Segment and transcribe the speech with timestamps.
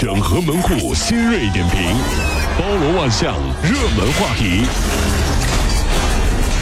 [0.00, 1.82] 整合门户新锐点评，
[2.56, 4.64] 包罗万象，热门话题。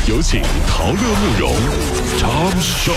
[0.06, 1.54] 有请陶乐慕容
[2.18, 2.95] 长寿。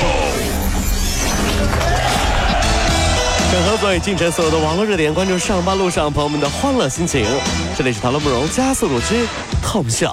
[3.51, 7.25] 整合最进城所有的网络热点，关注上班路上朋友们的欢乐心情。
[7.77, 9.27] 这里是陶乐慕容加速度之
[9.61, 10.09] Tom 秀。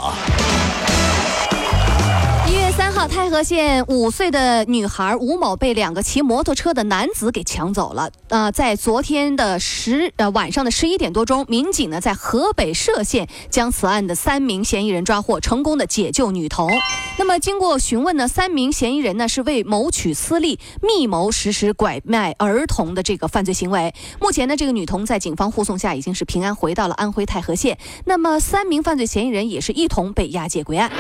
[3.08, 8.10] 太和县五岁的女孩吴某被两个骑摩托车的男子给抢走了。
[8.28, 16.70] 呃，在昨天的十呃晚上的十一点多钟，民警呢在河北涉县将此案的三名嫌疑人抓获，成功的解救女童。
[17.18, 23.94] 那么经过询问呢，三名嫌疑人呢是为谋取私利，密谋实施拐卖儿童的这个犯罪行为。
[24.20, 27.78] 目前呢，这个女童在警方护送下已经是平安回到了安徽太和县。
[28.04, 30.90] 那么三名犯罪嫌疑人也是一同被押解归案。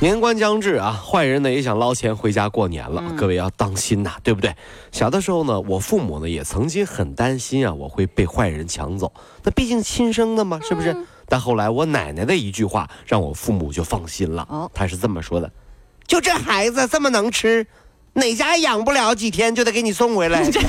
[0.00, 4.54] 年关将至啊，坏人呢也想捞钱回家过年了，各位要当心呐，对不对？
[4.92, 9.10] 小的时候呢，我父母呢也曾经很担心啊，我会被坏人抢走。
[9.42, 10.94] 那毕竟亲生的嘛，是不是？
[11.26, 14.46] 但后来我奶奶的一句话，让我父母就放心了。
[14.50, 15.50] 哦，她是这么说的
[16.06, 17.66] ：“就这孩子这么能吃，
[18.12, 20.44] 哪家养不了几天就得给你送回来。
[20.52, 20.60] ”这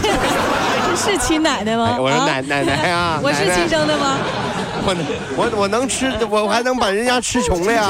[0.95, 1.97] 是亲奶奶吗？
[1.99, 4.17] 我说奶奶奶啊， 我是亲生的吗？
[4.87, 4.93] 我
[5.35, 7.89] 我我能吃，我还能把人家吃穷了呀。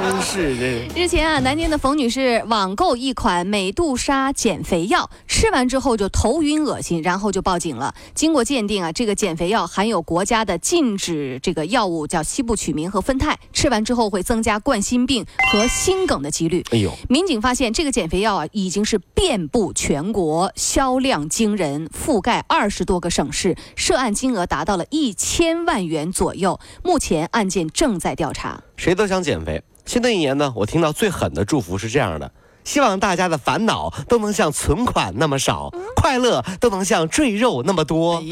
[0.00, 0.88] 真是这。
[1.02, 7.94] 日前啊，南京的冯女士网购一款美杜莎减肥药，吃完之后就头晕恶心，然后就报警了。
[8.14, 16.64] 经过鉴定啊，这个减肥药含有国家的禁止这个药物叫西部曲明和酚酞，吃完之后会增加冠心病和心梗的几率。
[16.70, 16.90] 哎呦！
[17.10, 26.58] 民警发现这个减肥药啊，已经是遍布全国，销量惊人，覆盖二十多个省市，涉案金额达到了一千万元左右。
[26.82, 28.62] 目前案件正在调查。
[28.76, 29.62] 谁都想减肥。
[29.90, 32.30] 新的一年呢，我听到最狠的祝福是这样的：
[32.62, 38.22] 希望大家的烦恼都能像存款那么少，快乐都能像赘肉那么多。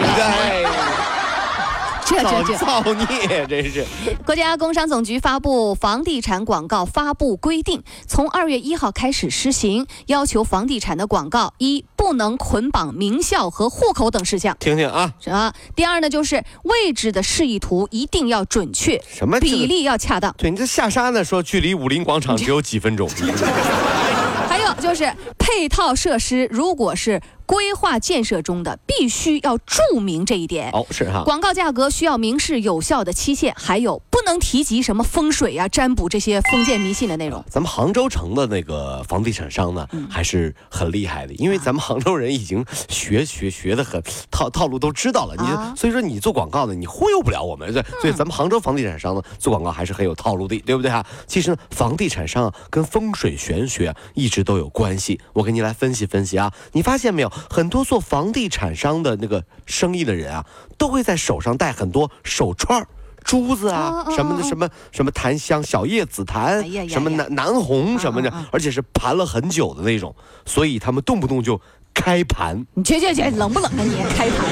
[2.08, 3.84] 这这这 造孽，真是！
[4.24, 14.56] 国家工商总局发布房地产广告发布规定，从二月一号开始施行，要求房地产的广告一不能捆绑名校和户口等事项。
[14.58, 15.54] 听听啊，啊。
[15.76, 20.34] 第二呢，就是位置的示意图一定要准确，什么比例要恰当。
[20.38, 23.06] 对你这下沙呢，说距离武林广场只有几分钟。
[24.48, 27.20] 还有就是配套设施，如果是。
[27.48, 31.22] 规划建设中的必须要注明这一点哦，是哈。
[31.24, 37.42] 广告价格需要明示有效的期限，还有不能提及什么风水啊、占卜这些封建迷信的内容。
[37.48, 45.34] 咱们杭州城的那个房地产商呢，还是很厉害的，因为咱们杭州人已经学学学的很套套路都知道了。
[45.38, 47.72] 你所以说你做广告呢，你忽悠不了我们。
[47.72, 51.02] 对所以咱们杭州房地产商呢，做广告还是很有套路的，对不对哈？
[51.26, 55.18] 其实呢，房地产商跟风水玄学一直都有关系。
[55.32, 57.32] 我给你来分析分析啊，你发现没有？
[57.48, 60.44] 很多做房地产商的那个生意的人啊，
[60.76, 62.86] 都会在手上戴很多手串
[63.24, 70.14] 珠子啊什么的，什么什么檀香、小叶紫檀，什么南南红什么的，而且是盘了很久的那种，
[70.46, 71.60] 所以他们动不动就
[71.92, 72.64] 开盘。
[72.74, 73.96] 你去去去，冷不冷啊你？
[74.16, 74.46] 开盘，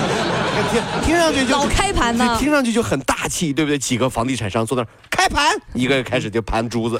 [0.72, 3.78] 听听上去就老开盘呢，听上去就很大气，对不对？
[3.78, 6.98] 几个房地产商坐那儿开盘，一个开始就盘珠子。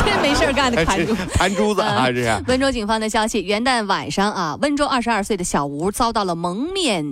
[0.06, 2.06] 真没事干的弹珠弹珠子啊！
[2.10, 3.42] 这是温州警方的消息。
[3.42, 7.04] 元旦晚上啊，温州二十二岁的小吴遭到了蒙面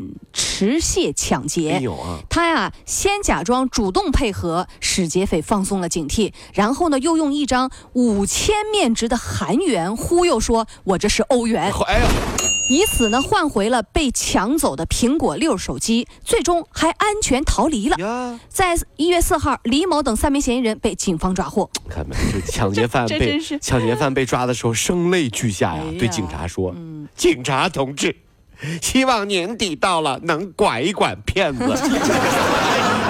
[0.58, 1.80] 持械抢劫。
[2.28, 11.72] 他呀，先假装主动配合，使劫匪放松了警惕，然后呢，又用一张五千面值的韩元忽悠说：“我这是欧元。
[11.86, 12.08] ”哎呀！
[12.70, 18.38] 以此呢换回了被抢走的苹果六手机，最终还安全逃离了。
[18.48, 21.70] 在一月四号，李某等三名嫌疑人被警方抓获。
[21.88, 22.16] 看没，
[22.50, 26.74] 抢劫犯被 抢劫犯被抓的时候声泪俱下呀，对警察说
[27.16, 28.14] ：“警察同志，
[28.82, 31.64] 希望年底到了能管一管骗子。”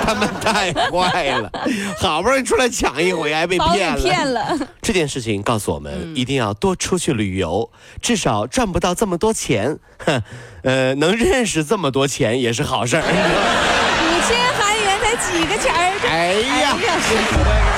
[0.08, 1.50] 他们太坏了，
[1.98, 4.00] 好不容易出来抢一回，还被骗了。
[4.00, 4.58] 骗了。
[4.80, 7.70] 这件事情告诉我们，一定要多出去旅游，
[8.00, 10.22] 至少赚不到这么多钱，哼，
[10.62, 13.02] 呃，能认识这么多钱也是好事儿。
[13.02, 15.92] 五千韩元才几个钱儿？
[16.08, 17.74] 哎呀！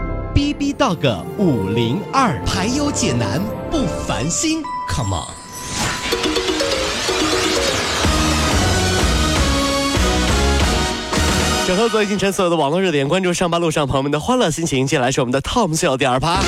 [0.33, 5.27] B B Dog 五零二，排忧解难不烦心，Come on。
[11.67, 14.87] 整合最近晨所有的网络热点，关注上班路上朋友们的欢乐心情。
[14.87, 16.41] 接下来是我们的 Tom 秀第二趴。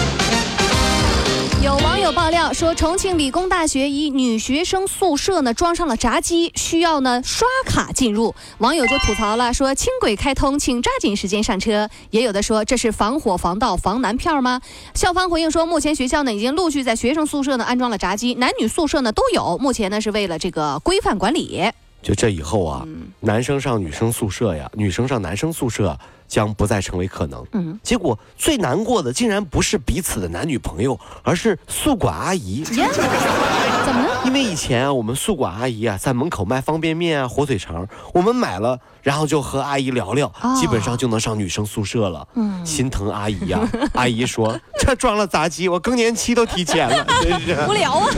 [1.64, 8.36] 有网友爆料说，重庆理工大学一女学生宿舍呢装上了闸机，需要呢刷卡进入。
[8.58, 11.88] 网友就吐槽了，说轻轨开通，请抓紧时间上车。
[12.10, 14.60] 也有的说这是防火防盗防男票吗？
[14.94, 19.58] 校方回应说，目前学校呢已经陆续在学生宿舍呢安装了闸机，男女宿舍呢都有。
[19.58, 21.64] 目前呢是为了这个规范管理。
[22.02, 22.86] 就这以后啊，
[23.22, 27.46] 男生上女生宿舍呀，女生上男生宿舍将不再成为可能。
[27.54, 32.64] 嗯，结果最难过的竟然不是彼此的男女朋友，而是宿管阿姨。
[32.78, 32.90] 呀，
[33.86, 34.22] 怎么了？
[34.26, 42.28] 因为以前啊，我们宿管阿姨啊，在门口卖方便面啊、火腿肠，我们买了，然后就和阿姨聊聊，哦基本上就能上女生宿舍了。
[42.36, 43.60] 嗯心疼阿姨呀、
[43.94, 48.10] 阿姨说：“这装了杂技，我更年期都提前了，真是。”无聊啊。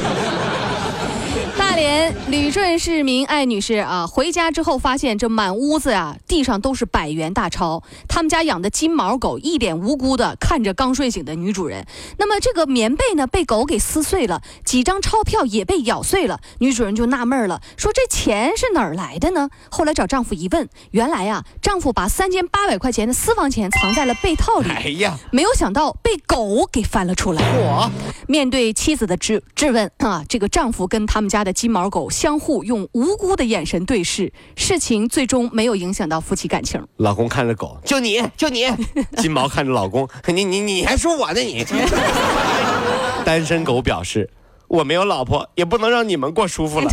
[1.76, 7.84] 大连旅顺市民艾女士啊，回家之后发现这满屋子啊，地上都是百元大钞。
[8.08, 11.86] 他们家养的金毛狗一脸无辜的看着刚睡醒的女主人。
[12.18, 16.40] 那么这个棉被呢，被狗给撕碎了，几张钞票也被咬碎了。
[16.60, 19.50] 女主人就纳闷了，说这钱是哪儿来的呢？
[19.70, 24.70] 后来找丈夫一问，原来啊，丈夫把三千八百块钱的私房钱藏在了被套里。
[24.70, 27.44] 哎呀，没有想到被狗给翻了出来。
[27.60, 27.92] 我
[28.30, 36.80] 面对妻子的质质问啊，这个丈夫跟他们家的金毛狗相互用无辜的眼神对视，事情最终没有影响到夫妻感情。
[36.98, 38.68] 老公看着狗，就你就你，
[39.18, 41.66] 金毛看着老公， 你你你还说我呢你。
[43.26, 44.30] 单身狗表示，
[44.68, 46.88] 我没有老婆，也不能让你们过舒服了。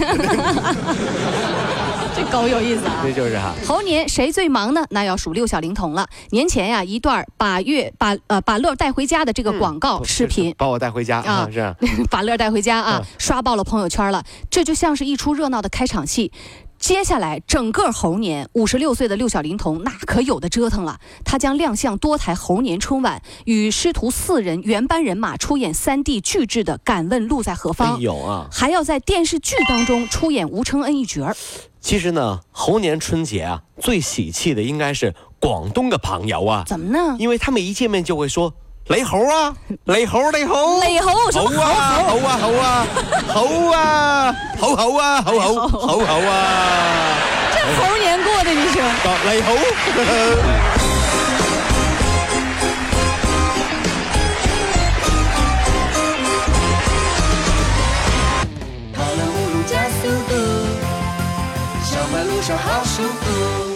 [2.22, 3.00] 这狗有意思啊！
[3.02, 4.84] 这就是哈、猴年谁最忙呢？
[4.90, 6.06] 那要数六小龄童了。
[6.30, 10.54] 年前呀，一段把乐把呃把乐带回家的这个广告视频。
[10.56, 11.74] 把我带回家啊啊， 是啊
[12.08, 14.22] 把乐带回家啊嗯，刷爆了朋友圈了。
[14.48, 16.30] 这就像是一出热闹的开场戏。
[16.78, 20.98] 接下来，整个猴年，五十六岁的六小龄童那可有的折腾了。
[21.24, 28.46] 他将亮相多台猴年春晚，与师徒四人原班人马出演三 D 巨制的《敢问路在何方哎》，有啊。
[28.52, 31.36] 还要在电视剧当中出演吴承恩一角儿。
[31.82, 37.16] 其实呢，猴年春节啊，最喜气的应该是广东的朋友啊，怎么呢？
[37.18, 38.54] 因为他们一见面就会说
[38.86, 41.74] 雷猴啊，你猴你猴，你猴什么猴啊
[42.06, 42.86] 好啊好啊
[43.26, 47.18] 好啊好好啊好好，好好 啊，
[47.52, 48.80] 这猴年过的，你说？
[49.04, 49.42] 到雷
[62.42, 62.48] 猴。
[62.48, 63.71] 跑了五路加速度，上班路上好舒服。